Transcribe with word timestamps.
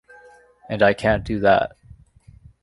And 0.67 0.81
I 0.81 0.95
can't 0.95 1.23
do 1.23 1.37
that. 1.41 1.73